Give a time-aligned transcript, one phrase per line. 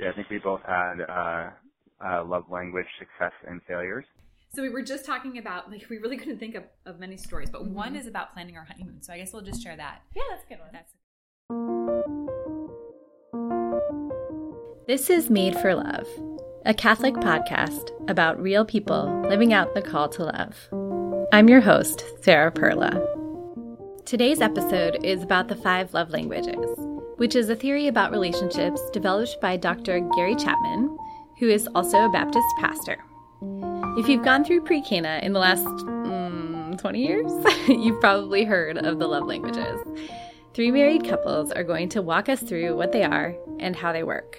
[0.00, 1.50] Yeah, I think we both had uh,
[2.02, 4.06] uh, love language success and failures.
[4.54, 7.50] So we were just talking about like we really couldn't think of, of many stories,
[7.50, 7.74] but mm-hmm.
[7.74, 9.02] one is about planning our honeymoon.
[9.02, 10.00] So I guess we'll just share that.
[10.16, 10.70] Yeah, that's a good one.
[10.72, 10.94] That's
[14.86, 16.08] This is Made for Love,
[16.64, 21.28] a Catholic podcast about real people living out the call to love.
[21.30, 23.06] I'm your host, Sarah Perla.
[24.06, 26.69] Today's episode is about the five love languages,
[27.20, 30.00] which is a theory about relationships developed by Dr.
[30.16, 30.96] Gary Chapman,
[31.38, 32.96] who is also a Baptist pastor.
[33.98, 37.30] If you've gone through pre Cana in the last mm, 20 years,
[37.68, 39.78] you've probably heard of the love languages.
[40.54, 44.02] Three married couples are going to walk us through what they are and how they
[44.02, 44.38] work.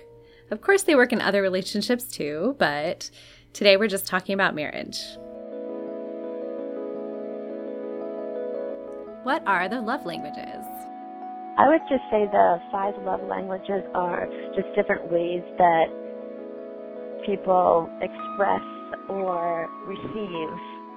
[0.49, 3.11] Of course, they work in other relationships too, but
[3.53, 4.97] today we're just talking about marriage.
[9.21, 10.65] What are the love languages?
[11.57, 15.85] I would just say the five love languages are just different ways that
[17.25, 18.61] people express
[19.09, 20.49] or receive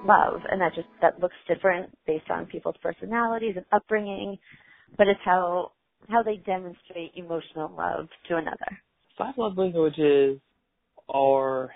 [0.05, 4.37] love and that just that looks different based on people's personalities and upbringing
[4.97, 5.71] but it's how
[6.09, 8.79] how they demonstrate emotional love to another
[9.17, 10.39] five love languages
[11.09, 11.71] are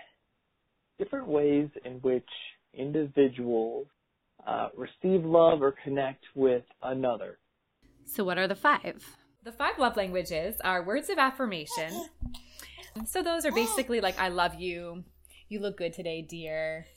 [0.98, 2.28] different ways in which
[2.74, 3.88] individuals
[4.46, 7.38] uh, receive love or connect with another.
[8.12, 9.18] So, what are the five?
[9.44, 11.94] The five love languages are words of affirmation.
[13.06, 15.04] So, those are basically like, I love you.
[15.48, 16.88] You look good today, dear.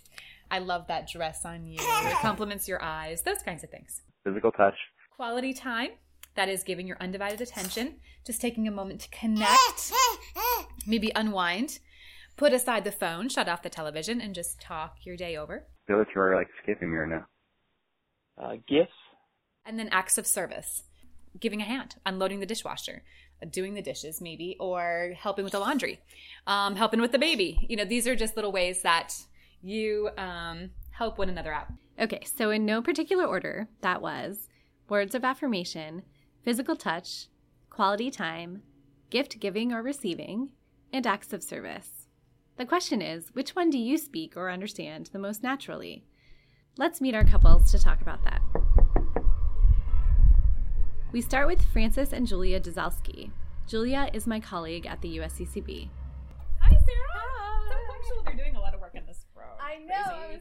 [0.50, 1.76] I love that dress on you.
[1.78, 3.22] It compliments your eyes.
[3.22, 4.02] Those kinds of things.
[4.24, 4.74] Physical touch.
[5.14, 5.90] Quality time.
[6.34, 7.96] That is giving your undivided attention,
[8.26, 9.92] just taking a moment to connect,
[10.86, 11.78] maybe unwind,
[12.38, 15.66] put aside the phone, shut off the television, and just talk your day over.
[15.66, 17.26] I feel that you are like skipping me right now.
[18.42, 18.92] Uh, gifts.
[19.66, 20.84] And then acts of service
[21.38, 23.02] giving a hand, unloading the dishwasher,
[23.50, 26.00] doing the dishes, maybe, or helping with the laundry,
[26.46, 27.66] um, helping with the baby.
[27.68, 29.14] You know, these are just little ways that
[29.62, 31.66] you um, help one another out.
[31.98, 34.48] Okay, so in no particular order, that was
[34.88, 36.02] words of affirmation,
[36.42, 37.28] physical touch,
[37.70, 38.62] quality time,
[39.10, 40.52] gift giving or receiving,
[40.92, 42.08] and acts of service.
[42.56, 46.04] The question is which one do you speak or understand the most naturally?
[46.76, 48.61] Let's meet our couples to talk about that.
[51.12, 53.30] We start with Francis and Julia Dazalski.
[53.66, 55.90] Julia is my colleague at the USCCB.
[56.58, 57.06] Hi, Sarah.
[57.12, 57.68] Hi.
[57.68, 58.22] So punctual.
[58.24, 59.44] They're doing a lot of work in this row.
[59.60, 60.38] I know.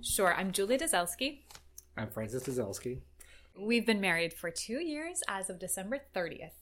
[0.00, 0.32] Sure.
[0.32, 1.40] I'm Julia Dazalski.
[1.96, 3.00] I'm Francis Dazalski.
[3.58, 6.52] We've been married for two years as of December 30th.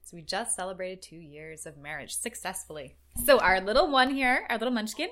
[0.00, 2.96] So we just celebrated two years of marriage successfully.
[3.26, 5.10] So our little one here, our little munchkin,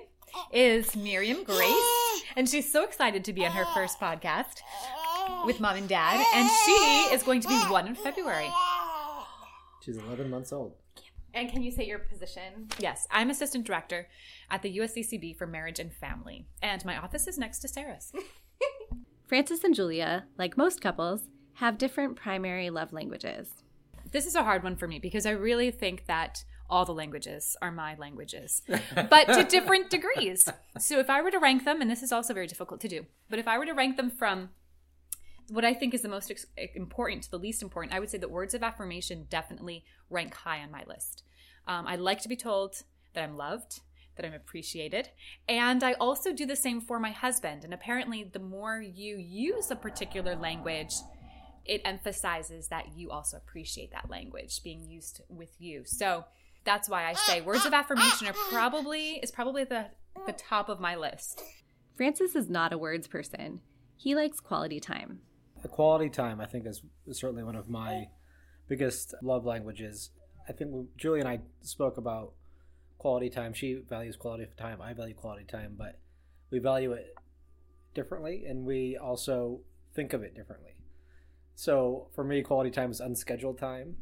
[0.51, 2.23] is Miriam Grace.
[2.37, 4.63] And she's so excited to be on her first podcast
[5.47, 6.25] with mom and dad.
[6.35, 8.51] And she is going to be one in February.
[9.83, 10.75] She's 11 months old.
[11.33, 12.69] And can you say your position?
[12.79, 14.09] Yes, I'm assistant director
[14.51, 16.47] at the USCCB for Marriage and Family.
[16.61, 18.13] And my office is next to Sarah's.
[19.27, 21.23] Francis and Julia, like most couples,
[21.55, 23.63] have different primary love languages.
[24.11, 27.57] This is a hard one for me because I really think that all the languages
[27.61, 28.63] are my languages,
[28.95, 30.49] but to different degrees.
[30.79, 33.05] So if I were to rank them, and this is also very difficult to do,
[33.29, 34.51] but if I were to rank them from
[35.51, 38.19] what I think is the most ex- important to the least important, I would say
[38.19, 41.25] that words of affirmation definitely rank high on my list.
[41.67, 42.77] Um, I like to be told
[43.15, 43.81] that I'm loved,
[44.17, 45.11] that I'm appreciated.
[45.49, 47.65] And I also do the same for my husband.
[47.65, 50.95] And apparently, the more you use a particular language,
[51.65, 55.83] it emphasizes that you also appreciate that language being used with you.
[55.85, 56.25] So
[56.65, 59.87] that's why I say words of affirmation are probably is probably the
[60.27, 61.43] the top of my list.
[61.97, 63.61] Francis is not a words person.
[63.97, 65.21] He likes quality time.
[65.69, 66.83] Quality time, I think, is
[67.13, 68.09] certainly one of my
[68.69, 70.11] biggest love languages.
[70.49, 72.33] I think Julie and I spoke about
[72.99, 73.53] quality time.
[73.53, 74.81] She values quality time.
[74.81, 75.99] I value quality time, but
[76.51, 77.15] we value it
[77.95, 79.61] differently and we also
[79.95, 80.75] think of it differently.
[81.55, 83.97] So for me, quality time is unscheduled time,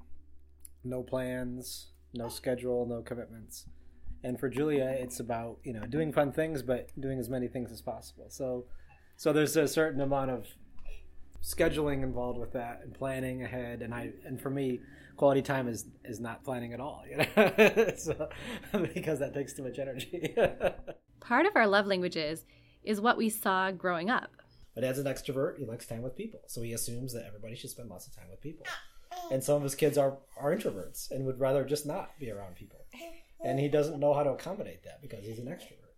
[0.84, 3.66] no plans, no schedule, no commitments.
[4.22, 7.70] And for Julia, it's about you know doing fun things, but doing as many things
[7.72, 8.26] as possible.
[8.28, 8.66] So,
[9.16, 10.46] so there's a certain amount of
[11.48, 13.82] scheduling involved with that and planning ahead.
[13.82, 14.80] And I and for me,
[15.16, 18.28] quality time is is not planning at all, you know, so,
[18.94, 20.34] because that takes too much energy.
[21.20, 22.44] Part of our love languages
[22.84, 24.30] is what we saw growing up.
[24.74, 27.70] But as an extrovert, he likes time with people, so he assumes that everybody should
[27.70, 28.64] spend lots of time with people.
[29.32, 32.54] And some of his kids are are introverts and would rather just not be around
[32.54, 32.78] people.
[33.44, 35.94] And he doesn't know how to accommodate that because he's an extrovert.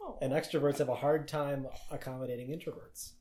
[0.00, 0.18] Oh.
[0.20, 3.12] And extroverts have a hard time accommodating introverts.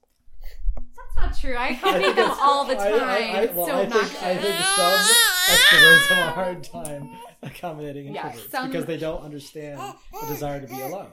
[0.96, 1.56] That's not true.
[1.56, 2.94] I accommodate them all the time.
[2.94, 4.10] I, I, I, well, so I obnoxious.
[4.12, 5.16] think, I think some
[5.56, 7.10] extroverts have a hard time
[7.44, 9.80] accommodating Yeah, introverts some- because they don't understand
[10.22, 11.12] the desire to be alone.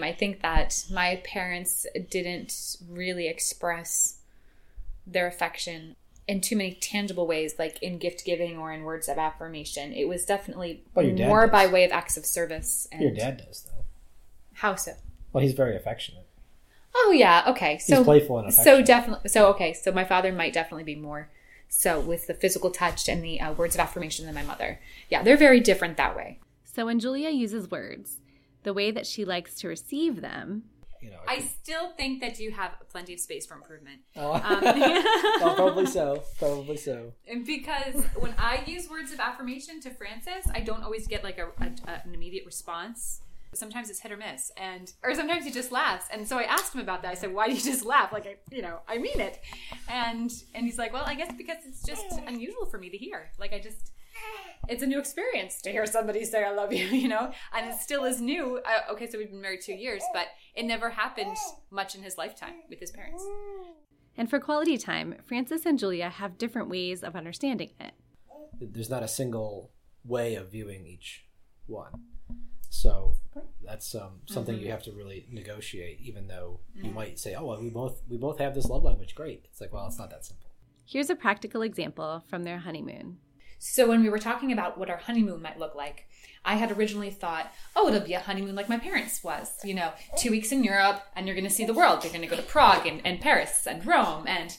[0.00, 4.20] I think that my parents didn't really express
[5.06, 5.94] their affection
[6.26, 9.92] in too many tangible ways, like in gift giving or in words of affirmation.
[9.92, 11.50] It was definitely Well, more does.
[11.50, 12.86] by way of acts of service.
[12.92, 13.84] And Your dad does, though.
[14.54, 14.92] How so?
[15.32, 16.26] Well, he's very affectionate.
[16.94, 17.78] Oh yeah, okay.
[17.78, 19.72] So he's playful and so definitely so okay.
[19.72, 21.30] So my father might definitely be more
[21.68, 24.80] so with the physical touch and the uh, words of affirmation than my mother.
[25.08, 26.40] Yeah, they're very different that way.
[26.64, 28.18] So when Julia uses words,
[28.64, 30.64] the way that she likes to receive them,
[31.00, 34.00] you know, I still think that you have plenty of space for improvement.
[34.16, 34.34] Oh.
[34.34, 34.60] Um,
[35.40, 36.22] well, probably so.
[36.38, 37.14] Probably so.
[37.26, 41.38] And because when I use words of affirmation to Francis, I don't always get like
[41.38, 43.22] a, a, an immediate response.
[43.52, 46.06] Sometimes it's hit or miss, and or sometimes he just laughs.
[46.12, 47.10] And so I asked him about that.
[47.10, 48.12] I said, "Why do you just laugh?
[48.12, 49.40] Like, I, you know, I mean it."
[49.88, 53.30] And and he's like, "Well, I guess because it's just unusual for me to hear.
[53.38, 53.92] Like, I just."
[54.68, 57.76] It's a new experience to hear somebody say "I love you," you know, and it
[57.80, 58.58] still is new.
[58.58, 61.36] Uh, okay, so we've been married two years, but it never happened
[61.70, 63.24] much in his lifetime with his parents.
[64.16, 67.94] and for quality time, Francis and Julia have different ways of understanding it.
[68.60, 69.70] There's not a single
[70.04, 71.24] way of viewing each
[71.66, 71.92] one.
[72.72, 73.16] So
[73.64, 74.64] that's um, something Mm-hmm.
[74.64, 76.00] you have to really negotiate.
[76.00, 79.14] Even though you might say, "Oh, well, we both we both have this love language."
[79.14, 79.46] Great.
[79.50, 80.46] It's like, well, it's not that simple.
[80.84, 83.18] Here's a practical example from their honeymoon.
[83.58, 86.06] So when we were talking about what our honeymoon might look like,
[86.44, 89.50] I had originally thought, oh, it'll be a honeymoon like my parents was.
[89.62, 92.02] You know, two weeks in Europe, and you're going to see the world.
[92.02, 94.56] You're going to go to Prague and, and Paris and Rome, and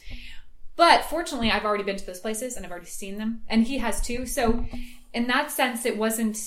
[0.76, 3.78] but fortunately, I've already been to those places and I've already seen them, and he
[3.80, 4.26] has too.
[4.26, 4.66] So
[5.14, 6.38] in that sense, it wasn't.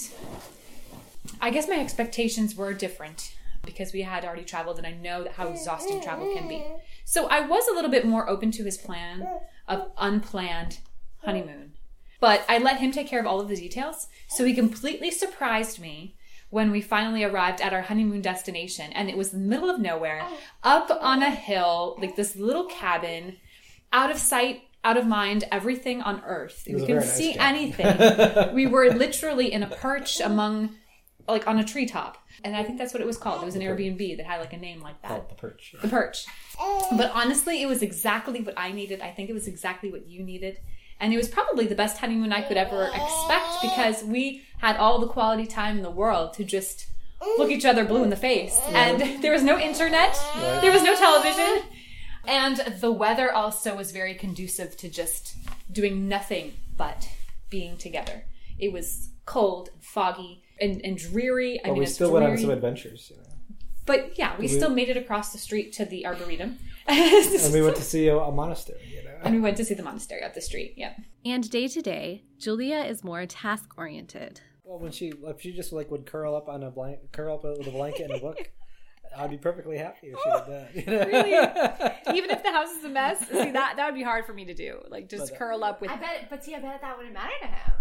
[1.40, 3.34] I guess my expectations were different
[3.64, 6.64] because we had already traveled, and I know how exhausting travel can be.
[7.04, 9.26] So I was a little bit more open to his plan
[9.66, 10.78] of unplanned
[11.18, 11.72] honeymoon.
[12.20, 14.08] But I let him take care of all of the details.
[14.28, 16.16] So he completely surprised me
[16.50, 18.92] when we finally arrived at our honeymoon destination.
[18.92, 20.26] And it was the middle of nowhere,
[20.62, 23.38] up on a hill, like this little cabin,
[23.92, 26.64] out of sight, out of mind, everything on earth.
[26.66, 28.54] We couldn't nice see anything.
[28.54, 30.76] we were literally in a perch among,
[31.28, 32.18] like on a treetop.
[32.42, 33.42] And I think that's what it was called.
[33.42, 35.74] It was an Airbnb that had like a name like that Called the perch.
[35.80, 36.26] the perch.
[36.58, 39.00] But honestly, it was exactly what I needed.
[39.00, 40.58] I think it was exactly what you needed.
[41.00, 44.98] And it was probably the best honeymoon I could ever expect because we had all
[45.00, 46.86] the quality time in the world to just
[47.38, 48.60] look each other blue in the face.
[48.68, 50.16] And there was no internet,
[50.60, 51.68] there was no television.
[52.26, 55.34] And the weather also was very conducive to just
[55.70, 57.08] doing nothing but
[57.50, 58.24] being together.
[58.58, 61.60] It was cold and foggy and, and dreary.
[61.60, 63.22] I But mean, we it's still went on some adventures, you know.
[63.86, 66.58] But yeah, we still made it across the street to the arboretum.
[66.86, 68.78] and we went to see a, a monastery.
[68.90, 69.16] You know.
[69.22, 70.74] and we went to see the monastery up the street.
[70.76, 70.94] Yeah.
[71.24, 74.40] And day to day, Julia is more task oriented.
[74.64, 77.44] Well, when she if she just like would curl up on a blanket, curl up
[77.58, 78.50] with a blanket and a book,
[79.16, 80.74] I'd be perfectly happy if she did that.
[80.74, 81.06] you know?
[81.06, 82.16] Really?
[82.18, 84.46] Even if the house is a mess, see that that would be hard for me
[84.46, 84.80] to do.
[84.88, 85.90] Like just But, uh, curl up with.
[85.90, 87.72] I bet, but see, I bet that wouldn't matter to him.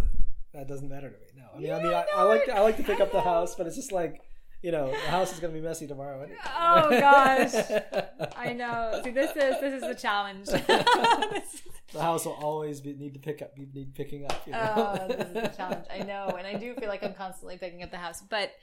[0.54, 1.42] That doesn't matter to me.
[1.42, 3.56] No, I mean, I mean, I, I like I like to pick up the house,
[3.56, 4.22] but it's just like
[4.64, 6.22] you know, the house is gonna be messy tomorrow.
[6.22, 6.38] Anyway.
[6.46, 7.54] Oh gosh,
[8.38, 9.02] I know.
[9.04, 10.46] See, this is this is the challenge.
[10.48, 14.42] the house will always be, need to pick up, be, need picking up.
[14.46, 14.98] You know?
[15.02, 15.86] Oh, this is the challenge.
[15.94, 18.22] I know, and I do feel like I'm constantly picking up the house.
[18.22, 18.54] But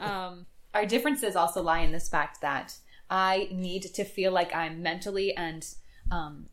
[0.00, 2.76] um, our differences also lie in this fact that
[3.08, 5.64] I need to feel like I'm mentally and
[6.10, 6.46] um,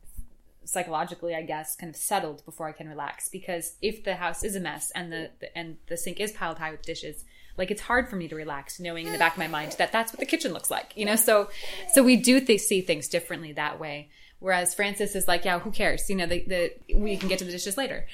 [0.64, 3.30] psychologically, I guess, kind of settled before I can relax.
[3.30, 6.60] Because if the house is a mess and the, the and the sink is piled
[6.60, 7.24] high with dishes,
[7.58, 9.92] like it's hard for me to relax, knowing in the back of my mind that
[9.92, 10.94] that's what the kitchen looks like.
[10.96, 11.50] You know, so
[11.94, 14.10] so we do th- see things differently that way.
[14.40, 16.10] Whereas Francis is like, yeah, who cares?
[16.10, 18.08] You know, the, the we can get to the dishes later.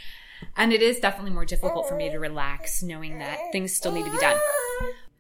[0.56, 4.06] And it is definitely more difficult for me to relax knowing that things still need
[4.06, 4.38] to be done.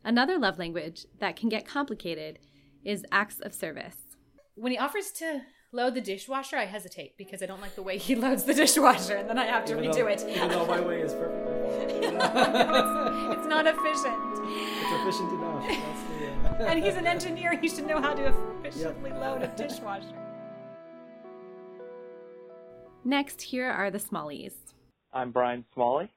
[0.04, 2.40] Another love language that can get complicated
[2.84, 3.96] is acts of service.
[4.56, 5.42] When he offers to
[5.78, 9.16] load the dishwasher, I hesitate because I don't like the way he loads the dishwasher
[9.16, 10.26] and then I have to Even redo though- it.
[10.28, 11.54] Even though my way is perfectly
[12.10, 12.18] fine.
[12.18, 14.18] No, it's, it's not efficient.
[14.34, 15.68] it's efficient enough.
[15.68, 16.02] That's
[16.58, 16.70] the, uh...
[16.70, 20.18] And he's an engineer, he should know how to efficiently load a dishwasher.
[23.06, 24.54] Next, here are the Smalleys.
[25.14, 26.10] I'm Brian Smalley,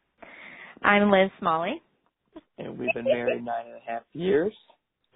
[0.83, 1.83] I'm Liz Smalley.
[2.59, 4.55] and we've been married nine and a half years,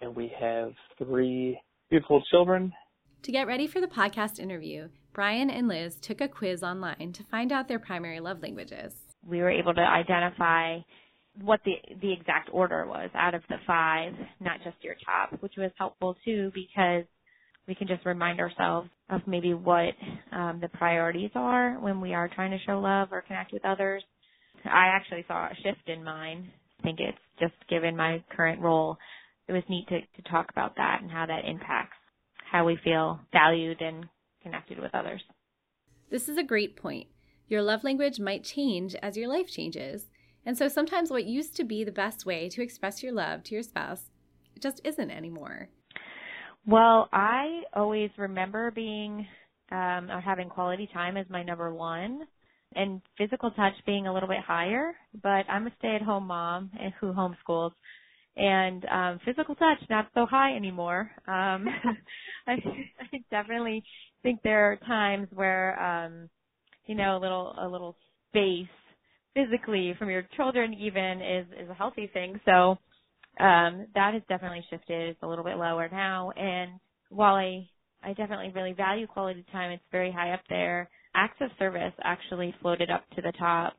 [0.02, 1.58] and we have three
[1.90, 2.72] beautiful children.
[3.24, 7.24] To get ready for the podcast interview, Brian and Liz took a quiz online to
[7.30, 8.94] find out their primary love languages.
[9.26, 10.80] We were able to identify
[11.40, 15.54] what the the exact order was out of the five, not just your top, which
[15.56, 17.04] was helpful too because
[17.66, 19.94] we can just remind ourselves of maybe what
[20.30, 24.04] um, the priorities are when we are trying to show love or connect with others.
[24.66, 26.50] I actually saw a shift in mine.
[26.78, 28.98] I think it's just given my current role,
[29.48, 31.96] it was neat to, to talk about that and how that impacts
[32.54, 34.06] how we feel valued and
[34.40, 35.20] connected with others.
[36.08, 37.08] This is a great point.
[37.48, 40.08] Your love language might change as your life changes.
[40.46, 43.54] And so sometimes what used to be the best way to express your love to
[43.54, 44.04] your spouse
[44.60, 45.68] just isn't anymore.
[46.64, 49.26] Well, I always remember being
[49.72, 52.20] um, or having quality time as my number one,
[52.76, 54.94] and physical touch being a little bit higher.
[55.20, 57.72] But I'm a stay-at-home mom and who homeschools,
[58.36, 61.10] and um, physical touch not so high anymore.
[61.26, 61.66] Um,
[62.46, 63.82] I, I definitely
[64.22, 66.28] think there are times where um,
[66.86, 67.96] you know a little a little
[68.30, 68.66] space
[69.34, 72.40] physically from your children even is is a healthy thing.
[72.44, 72.78] So
[73.40, 75.10] um, that has definitely shifted.
[75.10, 76.30] It's a little bit lower now.
[76.36, 76.72] And
[77.08, 77.66] while I,
[78.02, 80.88] I definitely really value quality time, it's very high up there.
[81.16, 83.74] Acts of service actually floated up to the top.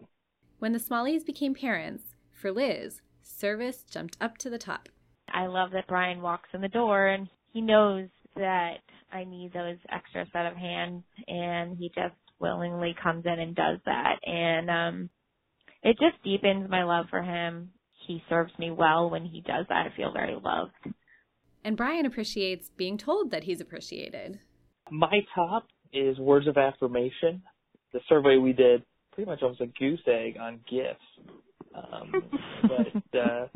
[0.60, 4.90] When the Smalleys became parents, for Liz, service jumped up to the top.
[5.28, 8.78] I love that Brian walks in the door and he knows that
[9.12, 13.80] I need those extra set of hands and he just willingly comes in and does
[13.86, 14.16] that.
[14.26, 15.10] And um
[15.84, 17.72] it just deepens my love for him
[18.08, 19.88] he serves me well when he does that.
[19.92, 20.74] I feel very loved.
[21.64, 24.40] And Brian appreciates being told that he's appreciated.
[24.92, 27.42] My top is words of affirmation.
[27.94, 31.02] The survey we did pretty much almost a goose egg on gifts.
[31.76, 32.24] Um,
[32.64, 33.48] but uh,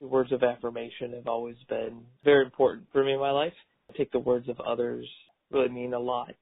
[0.00, 3.52] words of affirmation have always been very important for me in my life.
[3.90, 5.06] I take the words of others
[5.50, 6.34] really mean a lot.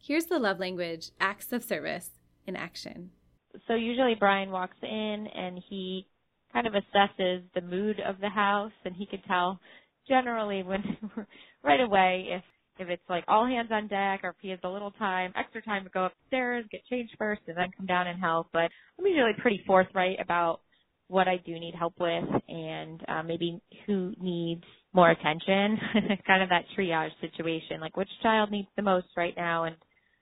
[0.00, 2.10] Here's the love language acts of service
[2.46, 3.10] in action.
[3.66, 6.06] So usually Brian walks in and he
[6.52, 9.60] kind of assesses the mood of the house and he can tell
[10.08, 10.82] generally when
[11.64, 12.42] right away if
[12.78, 15.62] if it's like all hands on deck or if he has a little time, extra
[15.62, 18.48] time to go upstairs, get changed first and then come down and help.
[18.52, 20.60] But I'm usually pretty forthright about
[21.08, 25.78] what I do need help with and uh, maybe who needs more attention,
[26.26, 29.64] kind of that triage situation, like which child needs the most right now.
[29.64, 29.76] And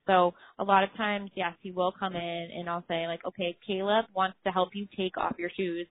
[0.07, 3.57] so a lot of times, yes, he will come in and I'll say like, okay,
[3.67, 5.87] Caleb wants to help you take off your shoes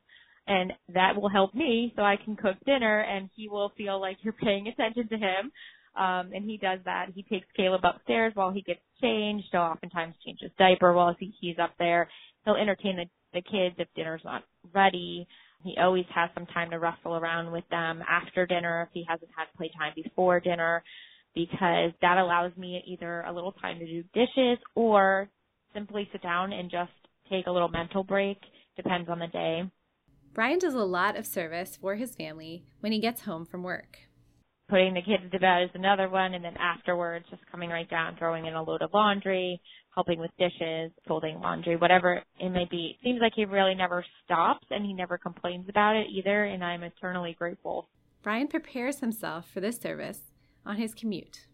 [0.47, 4.17] and that will help me so I can cook dinner and he will feel like
[4.21, 5.51] you're paying attention to him.
[5.95, 7.07] Um, and he does that.
[7.13, 9.47] He takes Caleb upstairs while he gets changed.
[9.51, 12.09] He'll oftentimes change his diaper while he, he's up there.
[12.45, 14.43] He'll entertain the, the kids if dinner's not
[14.73, 15.27] ready.
[15.63, 19.29] He always has some time to wrestle around with them after dinner if he hasn't
[19.35, 20.83] had playtime before dinner
[21.35, 25.29] because that allows me either a little time to do dishes or
[25.73, 26.91] simply sit down and just
[27.29, 28.37] take a little mental break.
[28.75, 29.63] Depends on the day.
[30.33, 33.97] Brian does a lot of service for his family when he gets home from work.
[34.71, 38.15] Putting the kids to bed is another one, and then afterwards, just coming right down,
[38.17, 39.61] throwing in a load of laundry,
[39.93, 42.95] helping with dishes, folding laundry, whatever it may be.
[42.95, 46.63] It seems like he really never stops and he never complains about it either, and
[46.63, 47.89] I'm eternally grateful.
[48.23, 50.21] Brian prepares himself for this service
[50.65, 51.47] on his commute.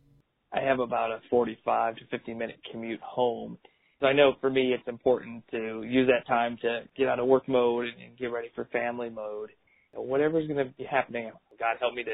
[0.54, 3.58] I have about a 45 to 50 minute commute home
[4.00, 7.26] so I know for me, it's important to use that time to get out of
[7.26, 9.50] work mode and, get ready for family mode.
[9.94, 12.12] You whatever's going to be happening, God help me to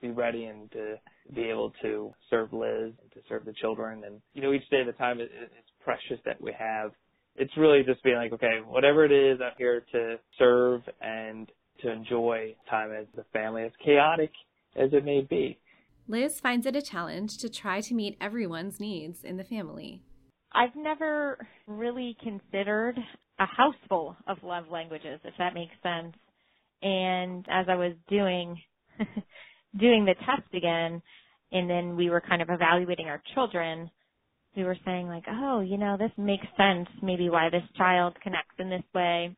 [0.00, 0.96] be ready and to
[1.34, 4.02] be able to serve Liz and to serve the children.
[4.04, 6.92] And, you know, each day of the time is, is precious that we have.
[7.36, 11.50] It's really just being like, okay, whatever it is, I'm here to serve and
[11.82, 14.32] to enjoy time as a family, as chaotic
[14.76, 15.58] as it may be.
[16.08, 20.02] Liz finds it a challenge to try to meet everyone's needs in the family.
[20.52, 22.98] I've never really considered
[23.38, 26.16] a house full of love languages, if that makes sense.
[26.82, 28.60] And as I was doing
[29.76, 31.02] doing the test again,
[31.52, 33.90] and then we were kind of evaluating our children,
[34.56, 36.88] we were saying like, oh, you know, this makes sense.
[37.02, 39.34] Maybe why this child connects in this way,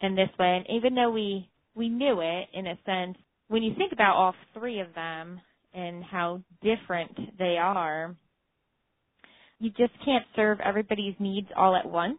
[0.00, 0.56] and this way.
[0.58, 4.34] And even though we we knew it in a sense, when you think about all
[4.54, 5.40] three of them
[5.74, 8.14] and how different they are,
[9.58, 12.18] you just can't serve everybody's needs all at once.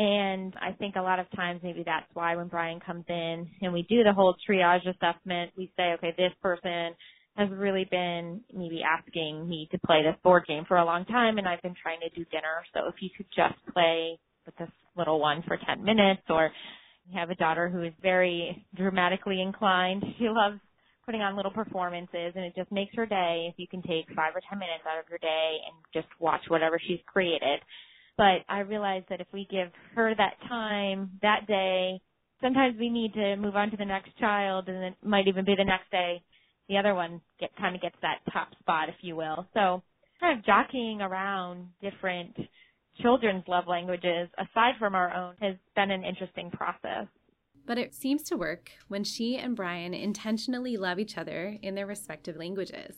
[0.00, 3.70] And I think a lot of times maybe that's why when Brian comes in and
[3.70, 6.94] we do the whole triage assessment, we say, okay, this person
[7.36, 11.36] has really been maybe asking me to play this board game for a long time
[11.36, 12.64] and I've been trying to do dinner.
[12.72, 16.50] So if you could just play with this little one for 10 minutes or
[17.06, 20.02] you have a daughter who is very dramatically inclined.
[20.18, 20.58] She loves
[21.04, 24.32] putting on little performances and it just makes her day if you can take five
[24.34, 27.60] or ten minutes out of your day and just watch whatever she's created.
[28.20, 32.02] But I realize that if we give her that time that day,
[32.42, 35.54] sometimes we need to move on to the next child and it might even be
[35.56, 36.20] the next day
[36.68, 39.46] the other one get kind of gets that top spot, if you will.
[39.54, 39.82] So
[40.20, 42.36] kind of jockeying around different
[43.00, 47.06] children's love languages aside from our own has been an interesting process.
[47.66, 51.86] But it seems to work when she and Brian intentionally love each other in their
[51.86, 52.96] respective languages.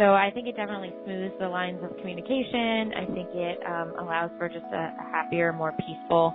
[0.00, 2.94] So I think it definitely smooths the lines of communication.
[2.96, 6.34] I think it um, allows for just a, a happier, more peaceful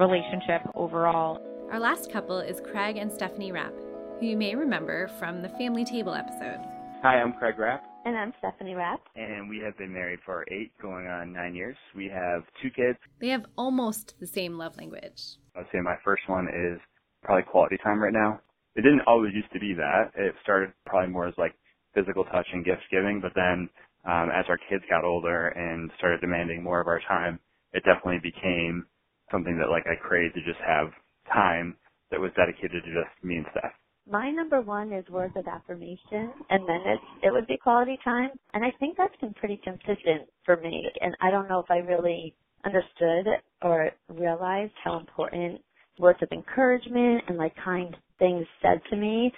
[0.00, 1.40] relationship overall.
[1.70, 3.72] Our last couple is Craig and Stephanie Rapp,
[4.18, 6.58] who you may remember from the Family Table episode.
[7.02, 7.84] Hi, I'm Craig Rapp.
[8.04, 8.98] And I'm Stephanie Rapp.
[9.14, 11.76] And we have been married for eight, going on nine years.
[11.94, 12.98] We have two kids.
[13.20, 15.36] They have almost the same love language.
[15.54, 16.80] I'd say my first one is
[17.22, 18.40] probably quality time right now.
[18.74, 20.10] It didn't always used to be that.
[20.16, 21.54] It started probably more as like
[21.94, 23.68] physical touch and gift giving, but then
[24.04, 27.38] um, as our kids got older and started demanding more of our time,
[27.72, 28.86] it definitely became
[29.30, 30.88] something that like I craved to just have
[31.32, 31.76] time
[32.10, 33.72] that was dedicated to just me and Steph.
[34.10, 38.30] My number one is words of affirmation, and then it's it would be quality time,
[38.54, 40.88] and I think that's been pretty consistent for me.
[41.02, 43.26] And I don't know if I really understood
[43.62, 45.60] or realized how important
[45.98, 49.32] words of encouragement and like kind things said to me,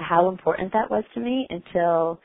[0.00, 2.20] how important that was to me until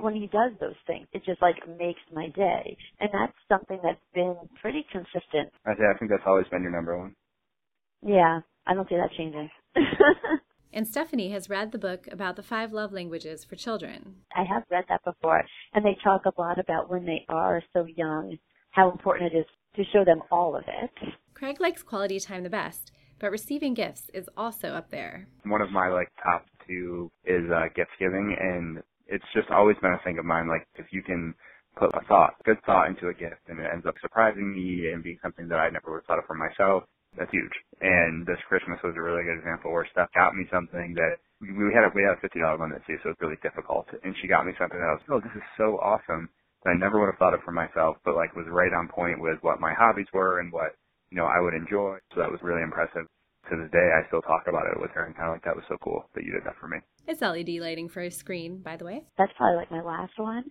[0.00, 2.76] when he does those things, it just like makes my day.
[3.00, 5.52] And that's something that's been pretty consistent.
[5.66, 7.14] I say I think that's always been your number one.
[8.04, 9.50] Yeah, I don't see that changing.
[10.72, 14.16] and Stephanie has read the book about the five love languages for children.
[14.34, 17.84] I have read that before, and they talk a lot about when they are so
[17.84, 18.38] young,
[18.70, 21.14] how important it is to show them all of it.
[21.34, 25.28] Craig likes quality time the best, but receiving gifts is also up there.
[25.44, 29.92] One of my like top two is uh, gift giving, and it's just always been
[29.92, 30.48] a thing of mine.
[30.48, 31.34] Like if you can
[31.76, 35.04] put a thought, good thought into a gift, and it ends up surprising me and
[35.04, 36.84] being something that I never would have thought of for myself,
[37.16, 37.52] that's huge.
[37.80, 41.74] And this Christmas was a really good example where Steph got me something that we
[41.74, 43.88] had a we had a fifty dollar limit too, so it was really difficult.
[44.02, 46.30] And she got me something that I was, oh, this is so awesome
[46.64, 49.20] that I never would have thought of for myself, but like was right on point
[49.20, 50.72] with what my hobbies were and what
[51.10, 51.98] you know I would enjoy.
[52.14, 53.04] So that was really impressive.
[53.50, 55.56] To this day, I still talk about it with her and kind of like that
[55.56, 56.78] was so cool that you did that for me.
[57.06, 59.04] It's LED lighting for a screen, by the way.
[59.18, 60.44] That's probably like my last one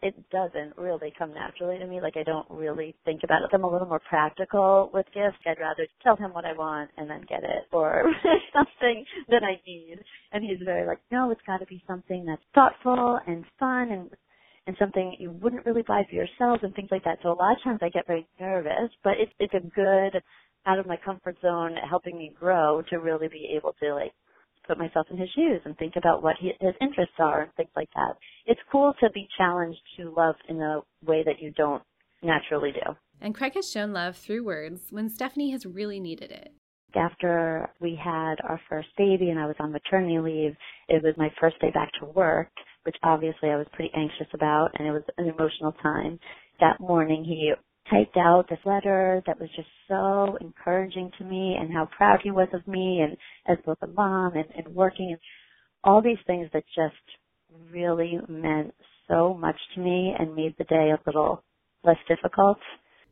[0.00, 2.00] it doesn't really come naturally to me.
[2.00, 3.50] Like I don't really think about it.
[3.52, 5.38] I'm a little more practical with gifts.
[5.46, 8.04] I'd rather tell him what I want and then get it or
[8.52, 9.98] something that I need.
[10.32, 14.10] And he's very like, no, it's got to be something that's thoughtful and fun and
[14.64, 17.18] and something you wouldn't really buy for yourself and things like that.
[17.24, 20.22] So a lot of times I get very nervous, but it's it's a good
[20.66, 24.12] out of my comfort zone helping me grow to really be able to like
[24.66, 27.70] put myself in his shoes and think about what he, his interests are and things
[27.74, 28.14] like that.
[28.46, 31.82] It's cool to be challenged to love in a way that you don't
[32.22, 32.94] naturally do.
[33.20, 36.52] And Craig has shown love through words when Stephanie has really needed it.
[36.94, 40.54] After we had our first baby and I was on maternity leave,
[40.88, 42.50] it was my first day back to work,
[42.84, 46.18] which obviously I was pretty anxious about and it was an emotional time.
[46.60, 47.52] That morning he
[47.90, 52.30] typed out this letter that was just so encouraging to me and how proud he
[52.30, 53.16] was of me and
[53.46, 55.18] as both a mom and, and working and
[55.84, 56.94] all these things that just
[57.72, 58.72] really meant
[59.08, 61.42] so much to me and made the day a little
[61.84, 62.58] less difficult.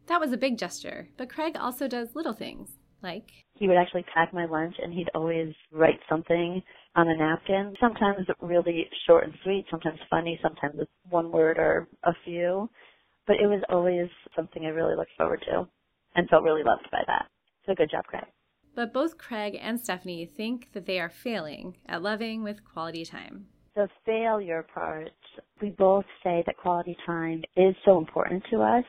[0.06, 2.70] That was a big gesture, but Craig also does little things
[3.02, 6.62] like he would actually pack my lunch and he'd always write something
[6.96, 7.74] on a napkin.
[7.80, 12.68] Sometimes really short and sweet, sometimes funny, sometimes it's one word or a few.
[13.26, 15.68] But it was always something I really looked forward to
[16.14, 17.26] and felt really loved by that.
[17.66, 18.24] So good job, Craig.
[18.74, 23.46] But both Craig and Stephanie think that they are failing at loving with quality time.
[23.74, 25.10] The failure part,
[25.60, 28.84] we both say that quality time is so important to us.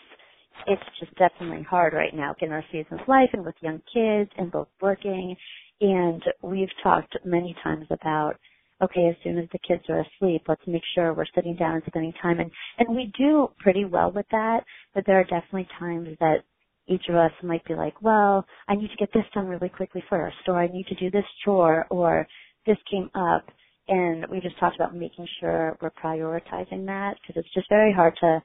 [0.67, 4.29] It's just definitely hard right now in our season of life and with young kids
[4.37, 5.35] and both working.
[5.81, 8.35] And we've talked many times about
[8.81, 11.83] okay, as soon as the kids are asleep, let's make sure we're sitting down and
[11.87, 12.39] spending time.
[12.39, 14.61] And, and we do pretty well with that,
[14.93, 16.43] but there are definitely times that
[16.87, 20.03] each of us might be like, well, I need to get this done really quickly
[20.09, 22.27] first, or I need to do this chore, or
[22.65, 23.45] this came up.
[23.87, 28.15] And we just talked about making sure we're prioritizing that because it's just very hard
[28.21, 28.41] to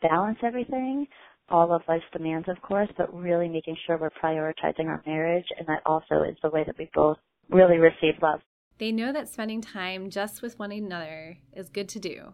[0.00, 1.06] balance everything,
[1.48, 5.44] all of life's demands, of course, but really making sure we're prioritizing our marriage.
[5.58, 7.18] And that also is the way that we both
[7.50, 8.40] really receive love.
[8.78, 12.32] They know that spending time just with one another is good to do.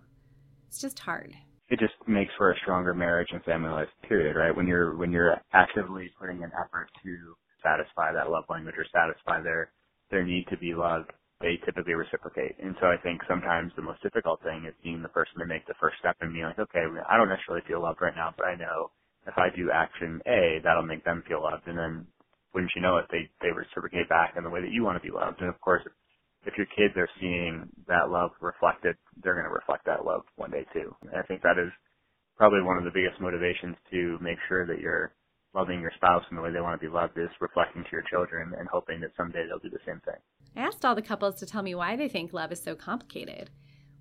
[0.68, 1.34] It's just hard.
[1.68, 4.54] It just makes for a stronger marriage and family life, period, right?
[4.54, 9.42] When you're when you're actively putting an effort to satisfy that love language or satisfy
[9.42, 9.70] their
[10.10, 12.56] their need to be loved, they typically reciprocate.
[12.58, 15.66] And so I think sometimes the most difficult thing is being the person to make
[15.66, 18.46] the first step and being like, okay, I don't necessarily feel loved right now, but
[18.46, 18.90] I know
[19.26, 21.68] if I do action A, that'll make them feel loved.
[21.68, 22.06] And then
[22.54, 25.06] wouldn't you know it, they, they reciprocate back in the way that you want to
[25.06, 25.40] be loved.
[25.40, 25.82] And of course,
[26.48, 30.50] if your kids are seeing that love reflected, they're going to reflect that love one
[30.50, 30.94] day too.
[31.02, 31.70] And I think that is
[32.36, 35.12] probably one of the biggest motivations to make sure that you're
[35.54, 38.04] loving your spouse in the way they want to be loved is reflecting to your
[38.10, 40.20] children and hoping that someday they'll do the same thing.
[40.56, 43.50] I asked all the couples to tell me why they think love is so complicated.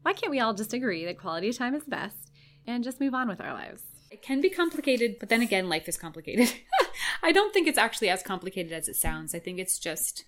[0.03, 2.31] Why can't we all just agree that quality time is best
[2.65, 3.83] and just move on with our lives?
[4.10, 6.53] It can be complicated, but then again, life is complicated.
[7.23, 9.36] I don't think it's actually as complicated as it sounds.
[9.36, 10.23] I think it's just,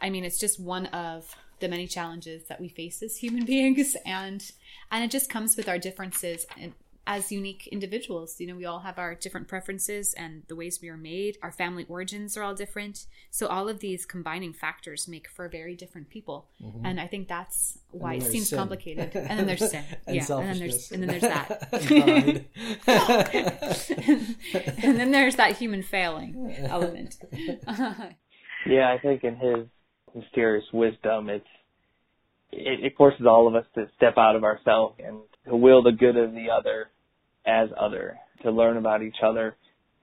[0.00, 3.96] I mean, it's just one of the many challenges that we face as human beings,
[4.04, 4.50] and
[4.90, 6.72] and it just comes with our differences and
[7.06, 8.40] as unique individuals.
[8.40, 11.38] You know, we all have our different preferences and the ways we are made.
[11.42, 13.06] Our family origins are all different.
[13.30, 16.48] So all of these combining factors make for very different people.
[16.60, 16.84] Mm-hmm.
[16.84, 18.58] And I think that's why it seems sin.
[18.58, 19.14] complicated.
[19.14, 19.84] And then there's sin.
[20.06, 20.26] and yeah.
[20.28, 21.68] And then there's and then there's that.
[21.92, 22.44] and,
[24.84, 27.16] and then there's that human failing element.
[28.66, 29.66] yeah, I think in his
[30.16, 31.46] mysterious wisdom it's
[32.52, 35.92] it, it forces all of us to step out of ourselves and to will the
[35.92, 36.90] good of the other
[37.46, 39.56] as other, to learn about each other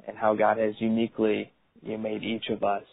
[0.07, 2.83] and how God has uniquely you made each of us.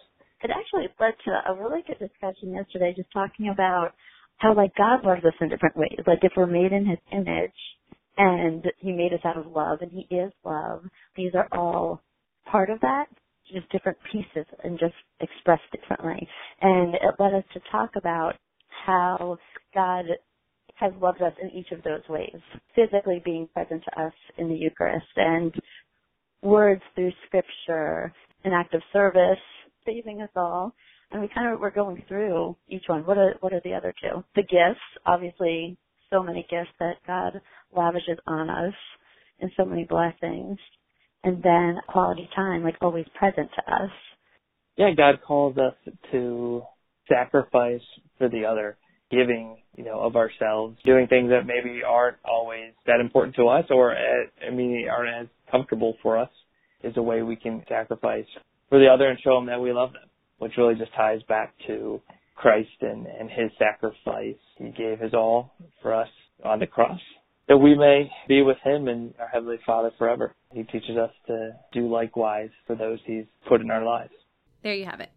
[0.42, 3.90] It actually led to a really good discussion yesterday, just talking about
[4.38, 6.00] how like God loves us in different ways.
[6.06, 7.52] Like if we're made in His image,
[8.16, 10.84] and He made us out of love, and He is love.
[11.16, 12.02] These are all
[12.50, 13.06] part of that,
[13.52, 16.26] just different pieces, and just expressed differently.
[16.60, 18.34] And it led us to talk about
[18.86, 19.38] how
[19.74, 20.04] God
[20.76, 22.36] has loved us in each of those ways.
[22.74, 25.54] Physically being present to us in the Eucharist and
[26.42, 28.12] words through scripture,
[28.44, 29.38] an act of service,
[29.84, 30.74] saving us all.
[31.12, 33.04] And we kind of were going through each one.
[33.04, 34.24] What are what are the other two?
[34.36, 35.76] The gifts, obviously
[36.10, 37.40] so many gifts that God
[37.74, 38.74] lavishes on us
[39.40, 40.58] and so many blessings.
[41.22, 43.90] And then quality time, like always present to us.
[44.76, 45.74] Yeah, God calls us
[46.12, 46.62] to
[47.08, 47.82] sacrifice
[48.16, 48.78] for the other
[49.10, 53.64] giving, you know, of ourselves, doing things that maybe aren't always that important to us
[53.70, 56.30] or, uh, I mean, aren't as comfortable for us
[56.82, 58.24] is a way we can sacrifice
[58.68, 61.52] for the other and show them that we love them, which really just ties back
[61.66, 62.00] to
[62.36, 64.36] Christ and, and his sacrifice.
[64.56, 65.52] He gave his all
[65.82, 66.08] for us
[66.44, 67.00] on the cross
[67.50, 70.36] that we may be with him and our Heavenly Father forever.
[70.52, 74.12] He teaches us to do likewise for those he's put in our lives.
[74.62, 75.10] There you have it.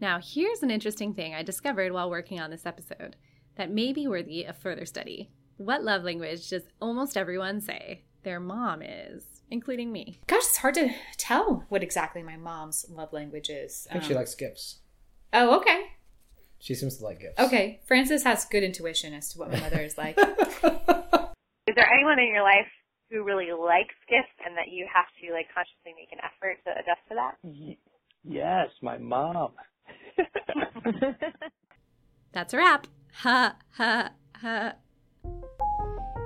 [0.00, 3.14] Now, here's an interesting thing I discovered while working on this episode
[3.54, 5.30] that may be worthy of further study.
[5.56, 10.18] What love language does almost everyone say their mom is, including me?
[10.26, 13.86] Gosh, it's hard to tell what exactly my mom's love language is.
[13.88, 14.80] I think um, she likes gifts.
[15.32, 15.92] Oh, okay.
[16.58, 17.38] She seems to like gifts.
[17.38, 17.80] Okay.
[17.86, 20.18] Francis has good intuition as to what my mother is like.
[22.02, 22.66] is there anyone in your life
[23.10, 26.72] who really likes gifts and that you have to like consciously make an effort to
[26.72, 27.36] adjust to that?
[28.24, 29.52] Yes, my mom.
[32.32, 32.88] That's a wrap.
[33.14, 34.72] Ha, ha, ha.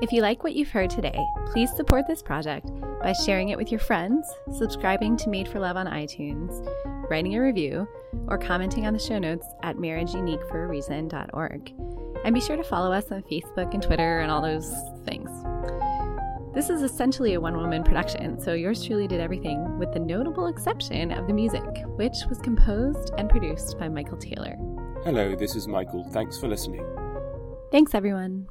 [0.01, 2.71] If you like what you've heard today, please support this project
[3.03, 6.65] by sharing it with your friends, subscribing to Made for Love on iTunes,
[7.11, 7.89] writing a review,
[8.29, 12.06] or commenting on the show notes at marriageuniqueforareason.org.
[12.27, 15.31] And be sure to follow us on Facebook and Twitter and all those things.
[16.53, 20.49] This is essentially a one woman production, so yours truly did everything with the notable
[20.49, 21.62] exception of the music,
[21.95, 24.57] which was composed and produced by Michael Taylor.
[25.05, 26.03] Hello, this is Michael.
[26.11, 26.85] Thanks for listening.
[27.71, 28.49] Thanks, everyone.